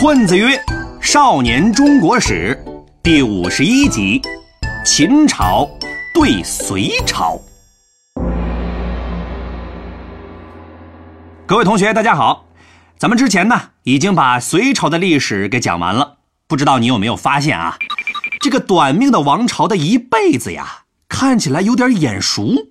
[0.00, 0.56] 混子曰
[1.02, 2.56] ：“少年中国史
[3.02, 4.22] 第五十一集：
[4.84, 5.68] 秦朝
[6.14, 7.36] 对隋朝。”
[11.46, 12.46] 各位同学，大家好。
[12.96, 17.76] 咱们之前呢已经把隋朝的历史给讲完了，不知道你有没有发现啊？
[18.38, 22.68] 这个短命的王朝的一辈子呀，看起来有点眼熟，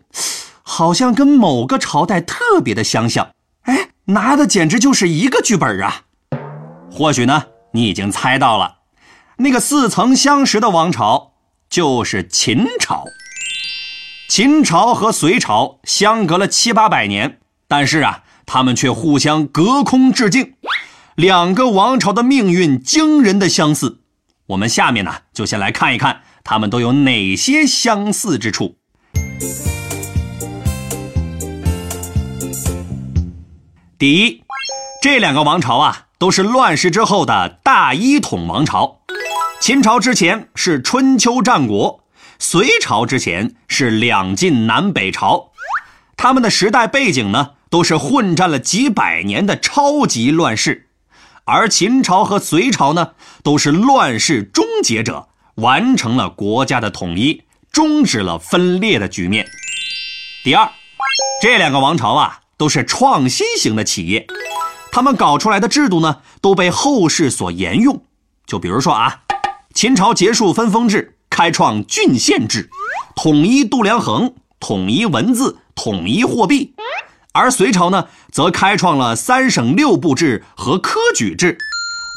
[0.61, 3.31] 好像跟某个朝代特别的相像。
[3.63, 6.03] 哎，拿的简直就是一个剧本啊！
[6.97, 8.77] 或许呢，你已经猜到了，
[9.37, 11.33] 那个似曾相识的王朝
[11.69, 13.05] 就是秦朝。
[14.27, 20.55] 秦朝和隋朝相隔了七八百年，但是啊，他们却互相隔空致敬，
[21.13, 23.99] 两个王朝的命运惊人的相似。
[24.47, 28.75] 我们下面呢，就先来看一看他们都有哪些相似之处。
[33.99, 34.41] 第一，
[35.03, 39.01] 这两个王朝啊，都是乱世之后的大一统王朝。
[39.59, 42.03] 秦朝之前是春秋战国，
[42.39, 45.51] 隋朝之前是两晋南北朝。
[46.15, 50.89] 他们的时代背景呢，都是混战了几百年的超级乱世。
[51.45, 53.11] 而秦朝和隋朝呢，
[53.43, 59.45] 都是乱世终结者，完成了国家的统一，终止了分裂的局面。
[60.43, 60.69] 第二，
[61.41, 62.39] 这两个王朝啊。
[62.59, 64.25] 都是创新型的企业，
[64.97, 68.01] 他们搞出来的制度呢，都被后世所沿用。
[68.47, 69.19] 就比如说啊，
[69.75, 72.71] 秦朝结束分封制，开创郡县制，
[73.15, 76.73] 统一度量衡，统一文字，统一货币；
[77.31, 81.59] 而隋朝呢，则开创了三省六部制和科举制。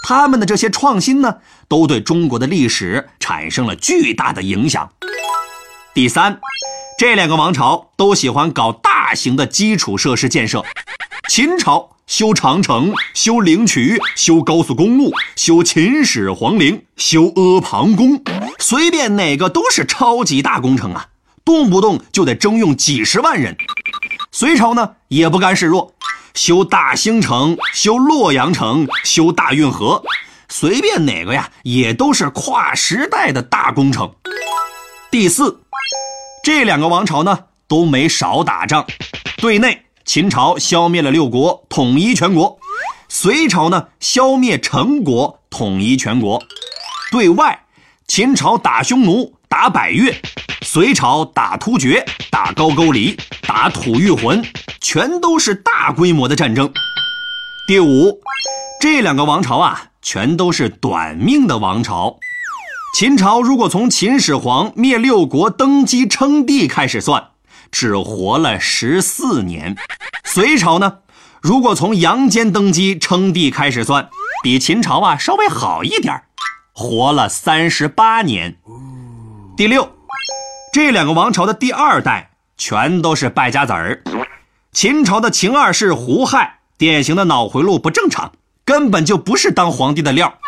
[0.08, 1.36] 他们的这些创新呢，
[1.69, 4.91] 都对中国的历史产生了巨大的影响。
[5.92, 6.41] 第三。
[6.98, 10.64] 这两个王朝都喜欢搞大型的基础设施建设，
[11.28, 18.20] 秦朝修长城、修灵渠、修高速公路、修秦始皇陵、修阿房宫，
[18.58, 21.06] 随便哪个都是超级大工程啊，
[21.44, 23.57] 动不动就得征用几十万人。
[24.33, 25.95] 隋朝呢也不甘示弱，
[26.34, 30.02] 修大兴城、修洛阳城、修大运河，
[30.48, 34.13] 随便哪个呀也都是跨时代的大工程。
[35.13, 35.61] 第四。
[36.42, 38.84] 这两个王朝呢都没少打仗，
[39.36, 42.58] 对内秦朝消灭了六国，统一全国；
[43.08, 46.42] 隋朝呢消灭陈国，统一全国。
[47.12, 47.66] 对外，
[48.08, 50.12] 秦朝打匈奴，打百越；
[50.62, 54.44] 隋朝打突厥，打高句丽，打吐谷浑，
[54.80, 56.72] 全都是大规模的战争。
[57.68, 58.20] 第五，
[58.80, 62.18] 这两个王朝啊，全都是短命的王朝。
[62.96, 67.28] 秦朝如果从秦始皇灭六国、登基称帝开始算，
[67.70, 69.75] 只活了十四年；
[70.25, 70.98] 隋朝呢，
[71.41, 74.11] 如果从杨坚登基称帝开始算，
[74.42, 76.23] 比秦朝啊稍微好一点
[76.73, 78.57] 活了三十八年。
[79.57, 79.91] 第六，
[80.73, 84.02] 这两个王朝的第二代全都是败家子儿。
[84.73, 88.33] 秦朝的秦二世胡亥，典型的脑回路不正常，
[88.64, 90.39] 根本就不是当皇帝的料。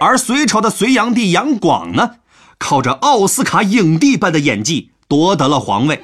[0.00, 2.16] 而隋朝的隋炀帝杨广呢，
[2.58, 6.02] 靠着奥斯卡影帝般的演技夺得了皇位，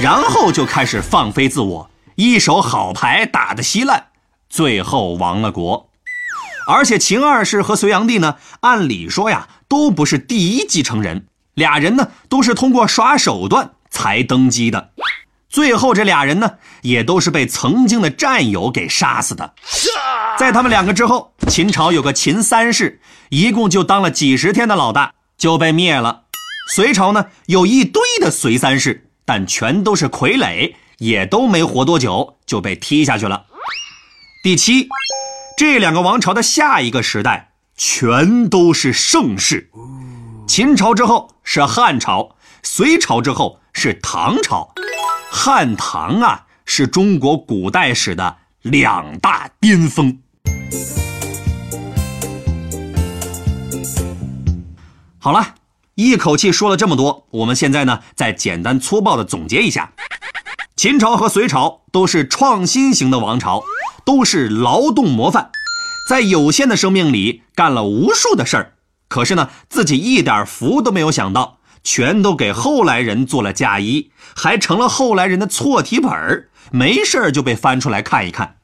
[0.00, 4.06] 然后就开始放飞自我，一手好牌打得稀烂，
[4.48, 5.90] 最后亡了国。
[6.68, 14.90] 而且秦二世和隋炀帝呢，按理说呀，都不是第一继承人，俩人呢都是通过耍手段才登基的。
[15.48, 19.54] 最后这俩人呢，也都是被曾经的战友给杀死的。
[20.38, 23.00] 在他们两个之后，秦朝有个秦三世，
[23.30, 26.22] 一共就当了几十天的老大，就被灭了。
[26.70, 33.44] 隋朝呢，有一堆的隋三世，但全都是傀儡，也都没活多久就被踢下去了。
[34.42, 34.88] 第七，
[35.58, 39.70] 这两个王朝的下一个时代全都是盛世。
[40.46, 44.72] 秦朝之后是汉朝，隋朝之后是唐朝。
[45.30, 50.18] 汉唐啊，是中国古代史的两大巅峰。
[55.18, 55.54] 好了，
[55.98, 59.94] 一口气说了这么多，我们现在呢，再简单粗暴的总结一下：
[60.76, 63.64] 秦朝和隋朝都是创新型的王朝，
[64.04, 65.50] 都是劳动模范，
[66.08, 68.74] 在有限的生命里干了无数的事儿，
[69.08, 71.58] 可是呢，自己一点福都没有享到。
[71.82, 78.58] 全都给后来人做了嫁衣，还成了后来人的错题本儿，没事儿就被翻出来看一看。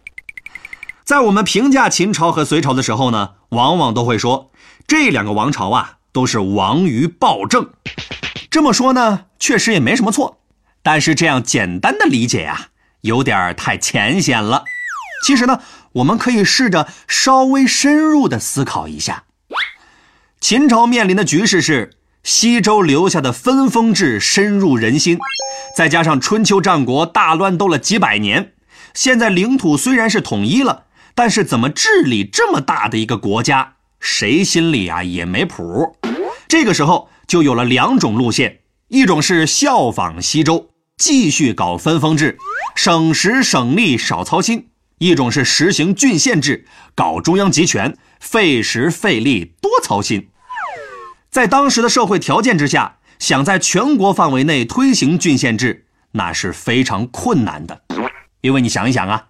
[1.03, 4.53] 在我们评价秦朝和隋朝的时候呢，往往都会说
[4.87, 7.71] 这两个王朝啊都是亡于暴政。
[8.49, 10.39] 这么说呢，确实也没什么错，
[10.81, 12.69] 但是这样简单的理解呀，
[13.01, 14.65] 有点太浅显了。
[15.27, 15.61] 其实呢，
[15.95, 19.25] 我们可以试着稍微深入的思考一下。
[20.41, 25.19] 秦朝面临的局势是西周留下的分封制深入人心，
[25.77, 28.53] 再加上春秋战国大乱斗了几百年，
[28.93, 30.85] 现在领土虽然是统一了，
[31.17, 33.74] 但是怎么治理这么大的一个国家，
[34.05, 35.97] 谁心里啊也没谱。
[36.47, 40.69] 这个时候就有了两种路线，一种是效仿西周，
[40.99, 42.37] 继续搞分封制，
[42.77, 44.67] 省时省力少操心；
[44.99, 50.29] 一种是实行郡县制，搞中央集权，费时费力多操心。
[51.31, 57.85] 在当时的社会条件之下，想在全国范围内推行郡县制，那是非常困难的。
[58.43, 59.29] 因为你想一想啊，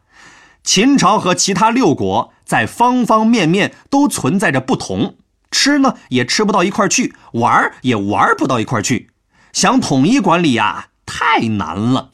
[0.64, 5.16] 秦朝和其他六国在方方面面都存在着不同，
[5.50, 9.10] 吃呢也吃不到一块去，玩也玩不到一块去，
[9.52, 12.10] 想统一管理呀，太难了。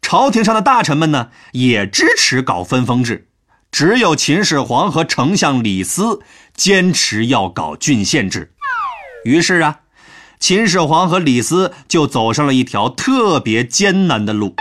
[0.00, 3.28] 朝廷上的大臣们呢，也支持搞分封制，
[3.70, 6.20] 只有秦始皇和丞相李斯
[6.54, 8.52] 坚持要搞郡县制。
[9.24, 9.80] 于是啊，
[10.38, 14.54] 秦始皇和李斯就走上了一条特别艰难的路。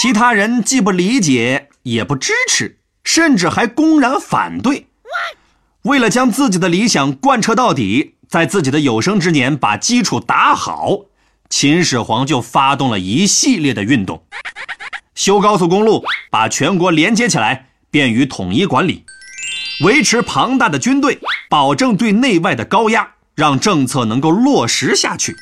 [0.00, 4.86] 其他人既不理解，也不支持，甚至还公然反对。
[5.82, 11.00] 为了将自己的理想贯彻到底，在自己的有生之年把基础打好，
[11.48, 14.22] 秦始皇就发动了一系列的运动：
[15.14, 19.04] 修高速公路，把全国连接起来，便于统一管理；
[19.84, 21.18] 维持庞大的军队，
[21.48, 23.08] 保证对内外的高压。
[23.34, 25.34] 让政策能够落实下去，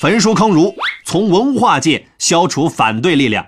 [0.00, 3.46] 焚书坑儒，从文化界消除反对力量，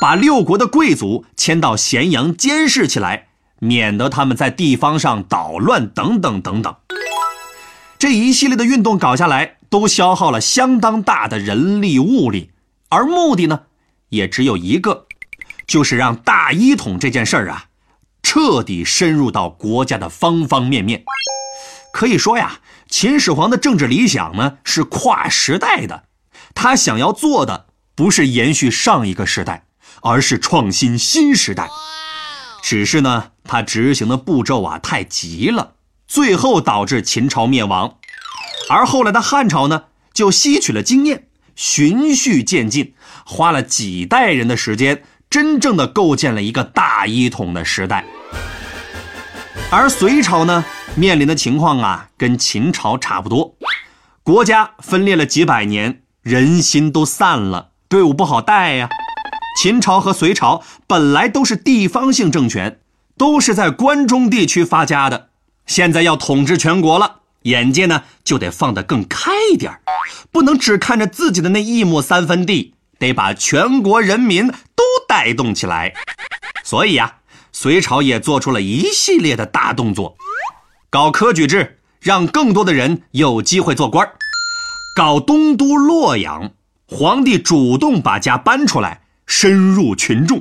[0.00, 3.28] 把六国的贵族迁到咸阳监视起来，
[3.58, 6.74] 免得他们在地方上捣乱等等等等。
[7.98, 12.50] 这一系列的运动搞下来，都消耗了相当大的人力物力，
[12.90, 13.62] 而目的呢，
[14.10, 15.06] 也只有一个，
[15.66, 17.64] 就是让大一统这件事儿啊，
[18.22, 21.04] 彻底深入到国家的方方面面。
[21.92, 22.60] 可以说呀。
[22.90, 26.04] 秦始皇的政治理想呢是跨时代的，
[26.54, 29.64] 他想要做的不是延续上一个时代，
[30.02, 31.68] 而是创新新时代。
[32.62, 35.72] 只是呢，他执行的步骤啊太急了，
[36.06, 37.96] 最后导致秦朝灭亡。
[38.70, 48.04] 而后来的汉朝呢，就吸取了经验，循序渐进，花了几代人的时间，真正的构建了一个大一统的时代。
[49.70, 50.64] 而隋朝呢？
[50.94, 53.54] 面临的情况啊，跟秦朝差不多，
[54.24, 58.88] 国家分裂了几百年，人心都散了，队伍不好带呀。
[59.56, 62.80] 秦朝和隋朝本来都是地方性政权，
[63.16, 65.30] 都是在关中地区发家的，
[65.66, 69.80] 现在要统治全国了，眼界呢就得放得更开一点，
[70.30, 75.94] 不能只看着自己的那一亩三分地，得把全国人民都带动起来。
[76.62, 77.16] 所以呀，
[77.50, 80.16] 隋朝也做出了一系列的大动作。
[80.90, 84.06] 搞科举制，让更多的人有机会做官；
[84.94, 86.52] 搞东都洛阳，
[86.86, 88.97] 皇帝主动把家搬出来，
[89.28, 90.38] 深入群众；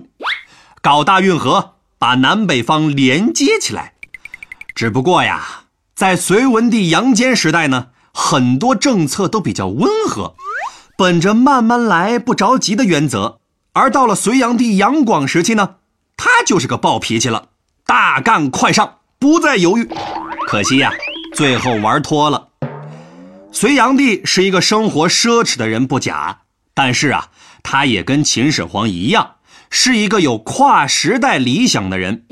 [0.81, 3.93] 搞大运河，把南北方连接起来。
[4.73, 10.35] 只不过呀，在隋文帝杨坚时代呢，很多政策都比较温和，
[10.97, 13.39] 本着慢慢来、不着急的原则；
[13.73, 15.75] 而到了隋炀帝杨广时期呢，
[16.15, 17.49] 他就是个暴脾气了，
[17.85, 19.89] 大干快上，不再犹豫。
[20.47, 20.91] 可惜呀，
[21.35, 22.47] 最后玩脱了。
[23.51, 26.39] 隋炀帝是一个生活奢侈的人不假，
[26.77, 27.31] 但是啊，
[27.63, 29.37] 他也跟秦始皇一样，
[29.71, 32.27] 是一个有跨时代理想的人。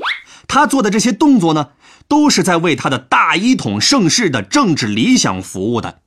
[0.46, 1.70] 他做的这些动作呢，
[2.06, 5.98] 都是在为他的大一统盛世的政治理想服务的。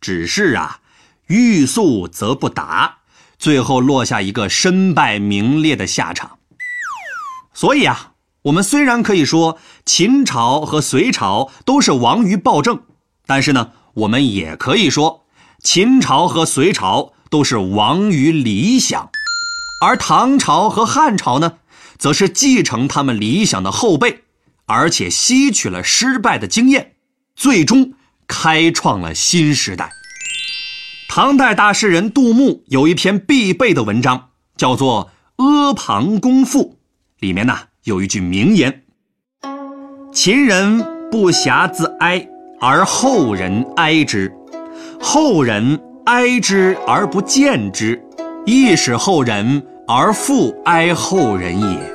[0.00, 0.80] 只是啊，
[1.28, 2.98] 欲速则不达，
[3.38, 6.38] 最后落下一个身败名裂的下场。
[7.54, 8.14] 所以啊。
[8.42, 12.82] 我们虽然可以说秦朝和隋朝都是亡于暴政，
[13.26, 15.26] 但是呢，我们也可以说
[15.62, 19.10] 秦朝和隋朝都是亡于理想，
[19.82, 21.58] 而唐朝和汉朝呢，
[21.98, 24.24] 则是继承他们理想的后辈，
[24.66, 26.92] 而且吸取了失败的经验，
[27.34, 27.94] 最终
[28.26, 29.92] 开创了新时代。
[31.08, 35.10] 唐代大诗人杜牧有一篇必备的文章，叫做
[35.44, 36.64] 《阿房宫赋》，
[37.20, 37.58] 里面呢。
[37.84, 38.82] 有一句名言
[40.12, 42.28] ：“秦人不暇自哀，
[42.60, 44.28] 而后人哀之；
[45.00, 48.02] 后人哀之而不见之，
[48.46, 51.92] 亦使后人而复哀后人也。”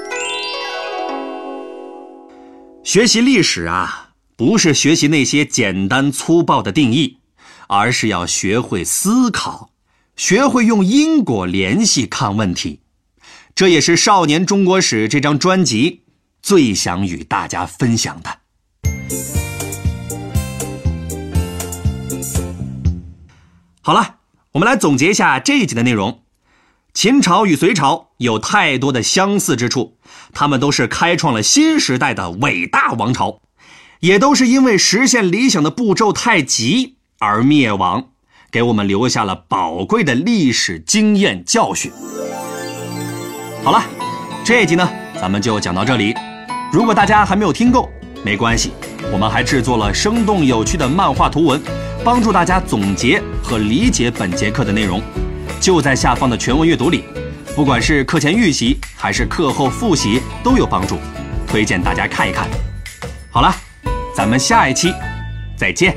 [2.86, 7.18] 学习历史啊，不是学习那些简单粗暴的定义，
[7.68, 9.72] 而是要学会思考，
[10.16, 12.82] 学会用因果联系看问题。
[13.56, 16.04] 这也是《少年中国史》这张专辑
[16.40, 18.43] 最想与大家分享的。
[23.86, 24.16] 好了，
[24.54, 26.22] 我们来总结一下这一集的内容。
[26.94, 29.98] 秦朝与隋朝有太多的相似之处，
[30.32, 33.42] 他们都是开创了新时代的伟大王朝，
[34.00, 38.12] 也都是因为实现理想的步骤太急而灭亡，
[38.50, 41.92] 给我们留下了宝贵的历史经验教训。
[43.66, 43.84] 好了，
[44.46, 46.16] 这一集呢，咱们就讲到这里。
[46.72, 47.90] 如果大家还没有听够，
[48.24, 48.72] 没关系，
[49.12, 51.62] 我们还制作了生动有趣的漫画图文，
[52.04, 55.02] 帮助大家总结和理解本节课的内容。
[55.60, 57.06] 就在下方的全文阅读里，
[57.56, 60.98] 不管是课前预习还是课后复习都有帮助，
[61.48, 62.46] 推荐大家看一看。
[63.32, 63.56] 好了，
[64.14, 64.94] 咱们下一期
[65.56, 65.96] 再见。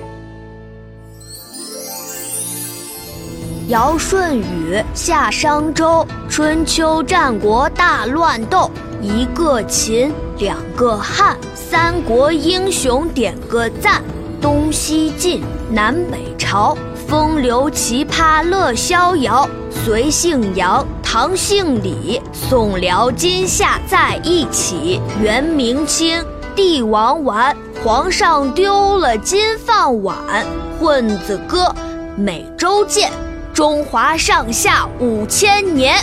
[3.66, 8.70] 尧舜禹夏商周，春秋战国大乱斗，
[9.02, 14.04] 一个秦，两个汉，三国英雄点个赞，
[14.40, 16.76] 东西晋，南北朝。
[17.08, 26.20] 风流奇葩乐逍遥，隋姓杨，唐姓李，宋辽金夏在一起，元明清，
[26.56, 30.16] 帝王丸，皇上丢了金饭碗，
[30.80, 31.72] 混子哥，
[32.16, 33.12] 每周见，
[33.54, 35.94] 中华上下五千年。